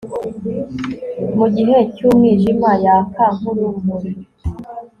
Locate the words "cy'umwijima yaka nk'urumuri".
1.93-4.11